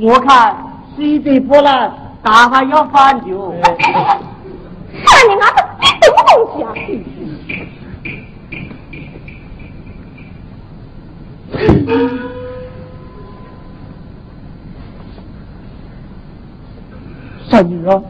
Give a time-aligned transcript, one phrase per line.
[0.00, 0.56] 我看
[0.94, 3.52] 水贼波澜，大还要翻救。
[5.04, 5.58] 看你那个
[6.02, 6.66] 什么东西啊！
[17.50, 18.00] 三女啊，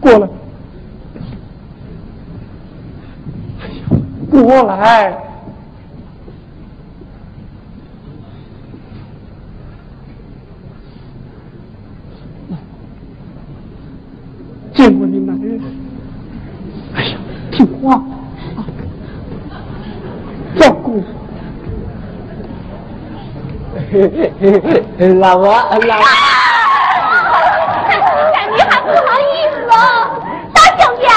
[0.00, 0.28] 过来，
[4.30, 5.24] 过来。
[14.74, 15.60] 见过你男人，
[16.94, 17.18] 哎呀，
[17.50, 18.64] 听话啊，
[20.56, 21.02] 照顾。
[25.18, 25.46] 老婆，
[25.86, 25.96] 老。
[28.32, 29.74] 三女还不好意思哦，
[30.54, 31.10] 大兄弟啊，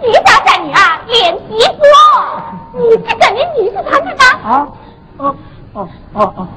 [0.00, 0.78] 你家三女啊
[1.08, 1.82] 脸皮薄，
[2.74, 4.22] 你是跟你女婿谈的吗？
[4.44, 4.68] 啊，
[5.18, 5.20] 哦
[5.72, 6.48] 哦哦哦。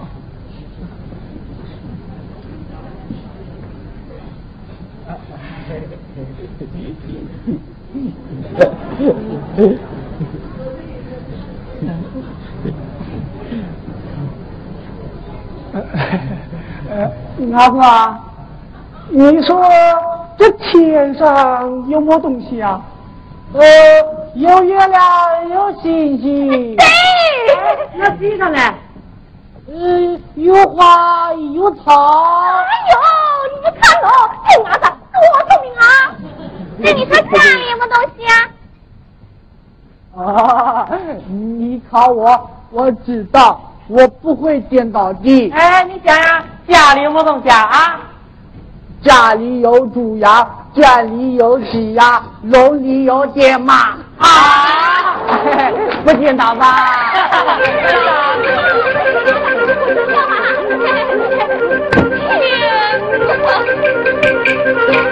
[17.54, 18.20] 阿哥啊，
[19.10, 19.62] 你说
[20.38, 22.82] 这天上有么东西啊？
[23.54, 23.62] 呃，
[24.36, 26.76] 有月亮，有星星。
[26.78, 26.86] 对。
[27.96, 28.60] 那地上呢？
[29.68, 31.94] 呃，有花，有草。
[32.62, 32.98] 哎呦，
[33.64, 34.10] 你看喽，
[34.48, 34.80] 这伢子
[35.14, 35.20] 多
[35.50, 35.84] 聪明啊！
[36.78, 37.24] 那你说家
[37.56, 38.34] 里有么东西啊？
[40.24, 40.88] 啊，
[41.28, 43.60] 你考我，我知道。
[43.88, 45.52] 我不会颠倒地。
[45.52, 48.00] 哎，你想想，家里有么东西啊？
[49.04, 53.96] 家里有猪羊，圈里有鸡鸭，笼里有爹妈。
[54.18, 55.18] 啊，
[56.04, 56.76] 不颠倒吧？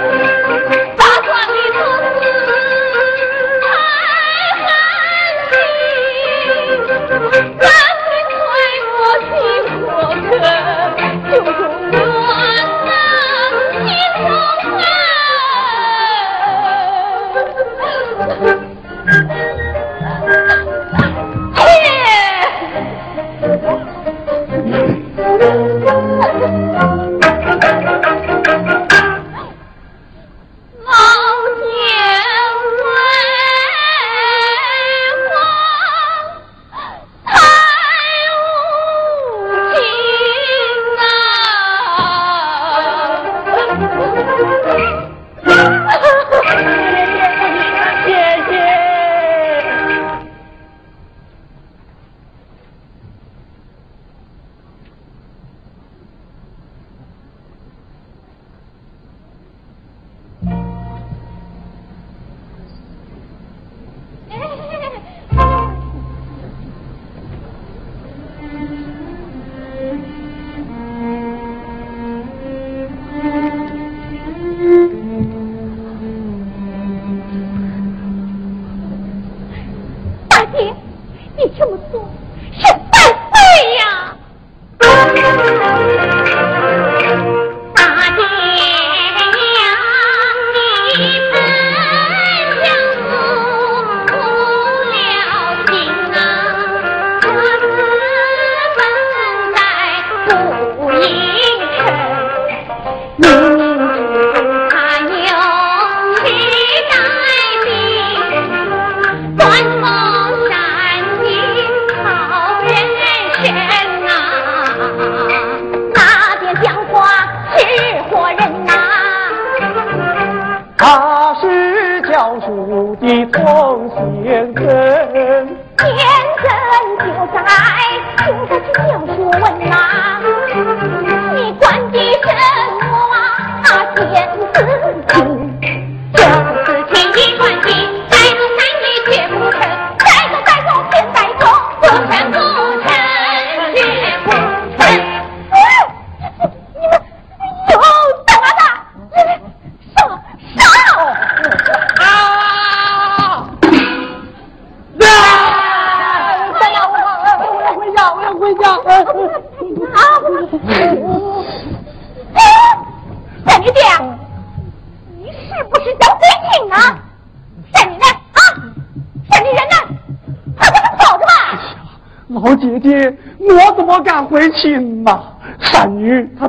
[80.54, 80.72] 你
[81.36, 82.08] 你这么做
[82.52, 82.93] 是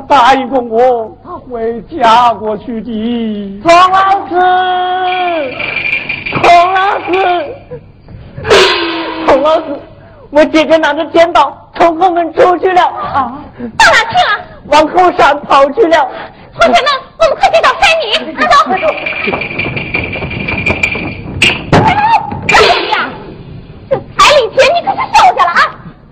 [0.07, 3.61] 答应过我，她会嫁过去的。
[3.61, 4.35] 童老师，
[6.41, 7.11] 孔老师，
[9.25, 9.65] 孔老师，
[10.29, 13.39] 我姐姐拿着剪刀从后门出去了啊！
[13.77, 14.31] 到哪去了？
[14.67, 16.07] 往后山跑去了。
[16.59, 18.33] 同学们，我们快去找山女！
[18.33, 18.53] 快走！
[22.47, 22.95] 小姐呀，
[23.89, 25.59] 这彩礼钱你可是收下了啊！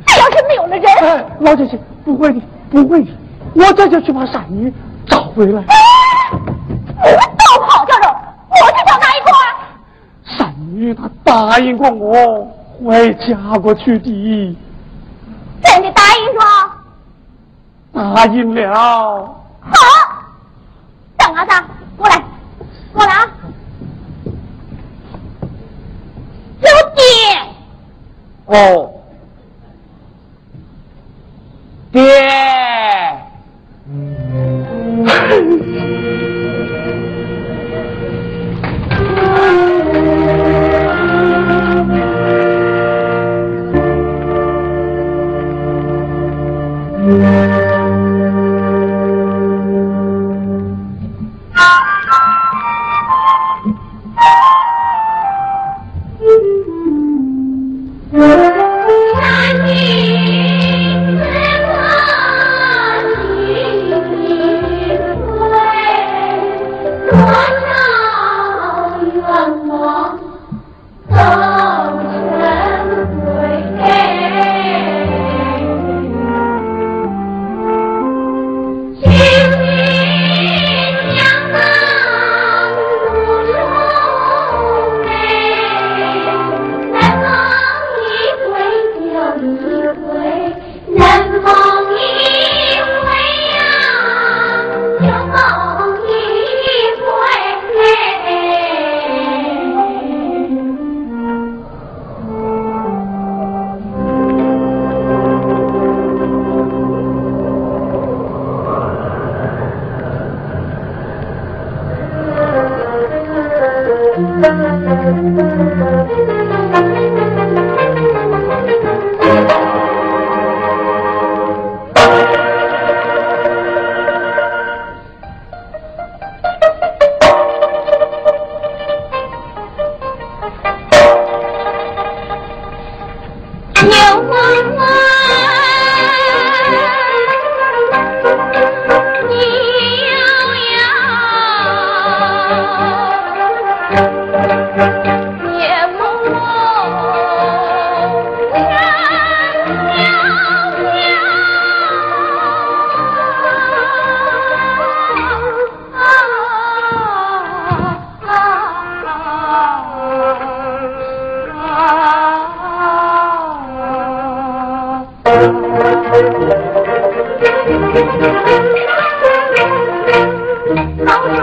[0.06, 3.12] 这要是没有了人，哎，老姐姐，不会的，不会的，
[3.54, 4.74] 我这就去把山女
[5.08, 5.64] 找回来。
[6.88, 9.32] 你们都跑掉了，我去找哪一个？
[10.38, 12.48] 山女她答应过我
[12.84, 14.58] 会嫁过去的。
[15.64, 16.42] 真的答应说？
[17.94, 19.36] 答应了。
[19.62, 19.72] 好。
[21.16, 21.64] 等啊等，
[21.96, 22.22] 过来，
[22.92, 23.28] 过来啊！
[26.60, 27.04] 有爹。
[28.46, 28.93] 哦，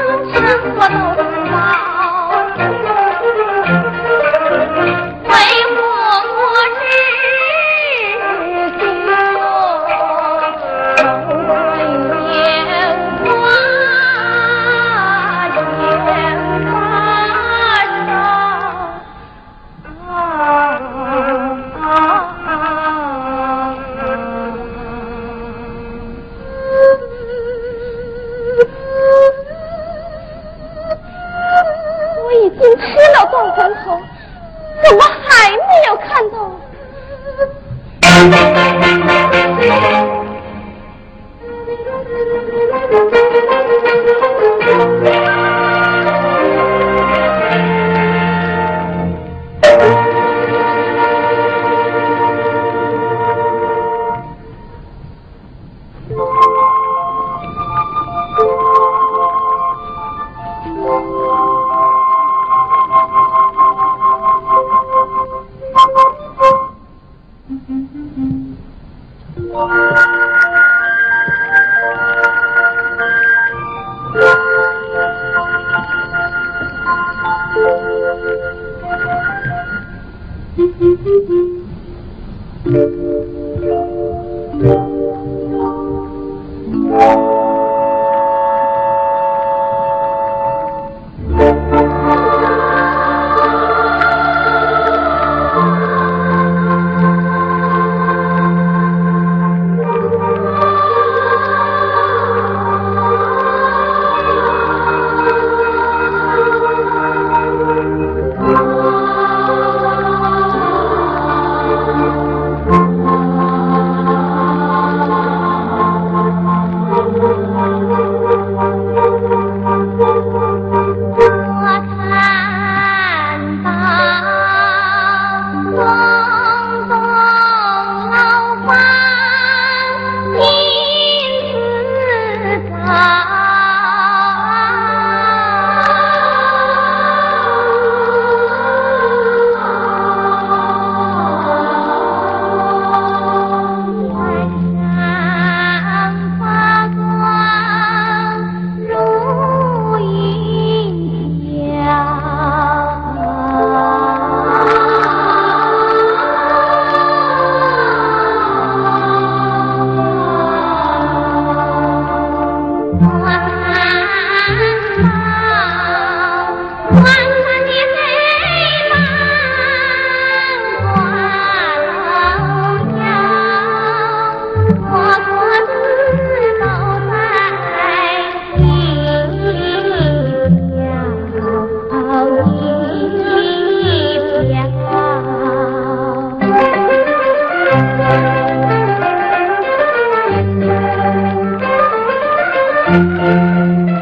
[192.94, 193.93] thank you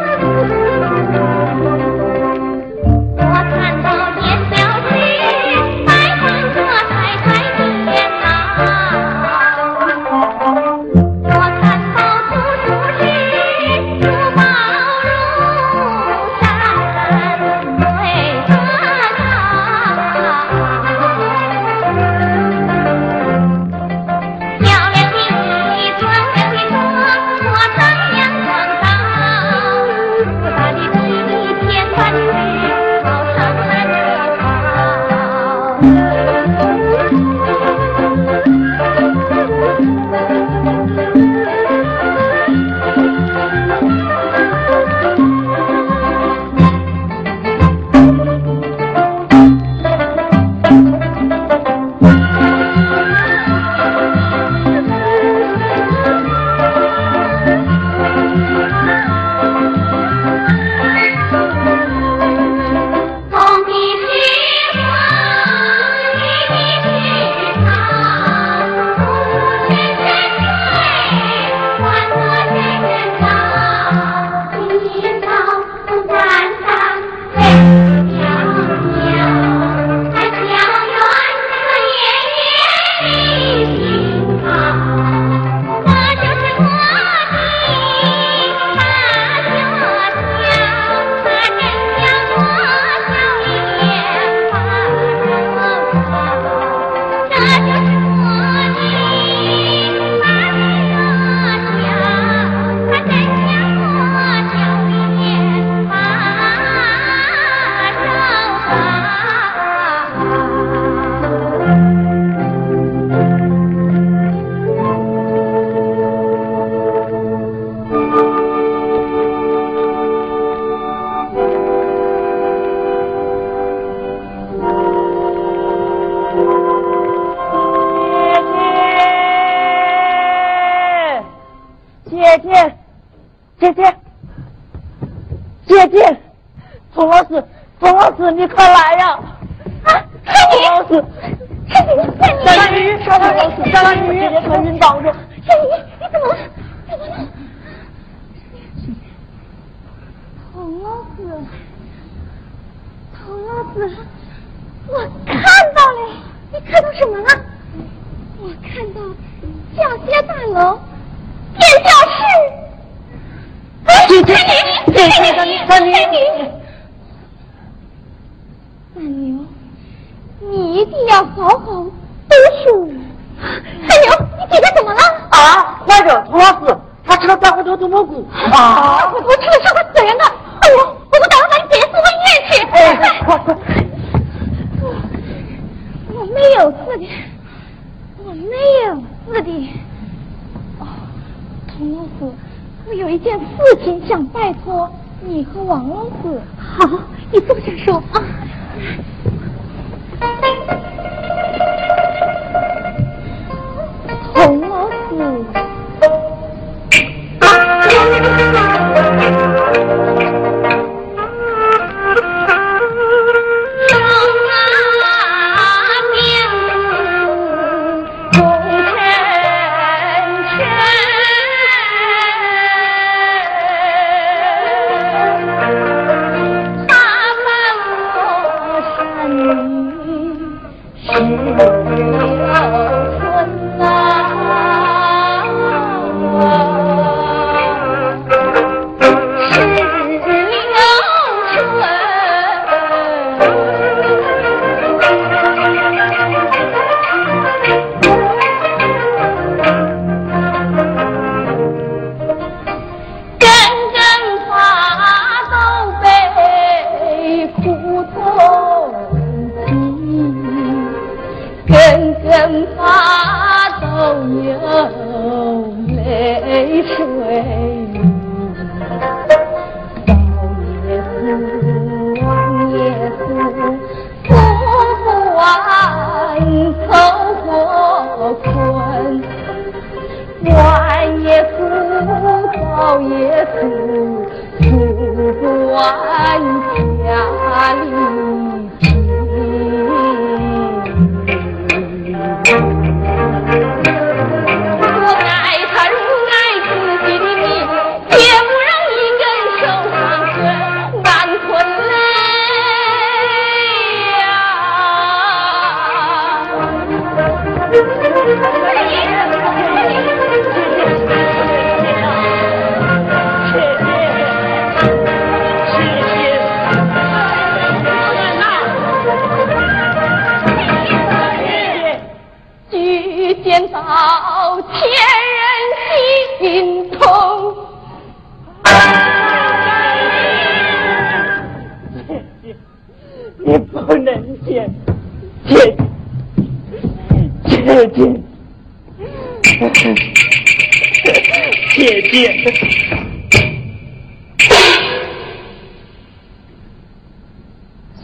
[195.24, 195.86] 你和王
[196.22, 196.42] 子。
[196.58, 196.90] 好
[197.32, 198.24] 你坐下说啊。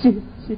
[0.02, 0.12] 谢
[0.48, 0.58] 谢。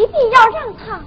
[0.00, 0.98] 一定要让他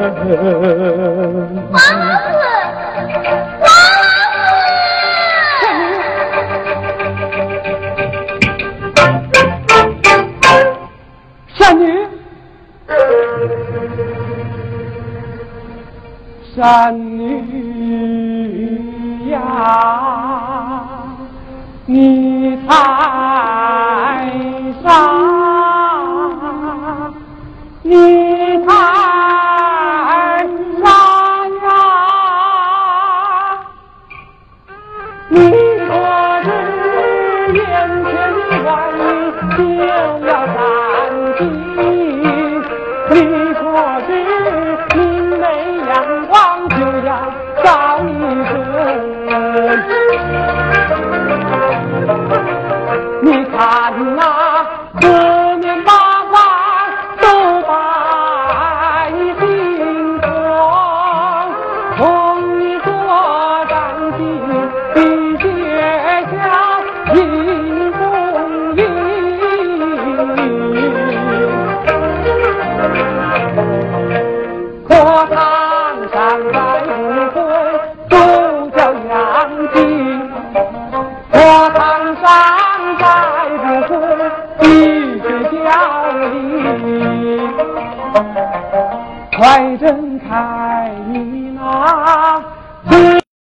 [0.00, 1.94] 王老王老师
[16.54, 16.99] 夏宁